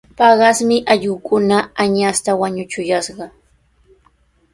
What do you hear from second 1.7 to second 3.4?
añasta wañuchuyashqa.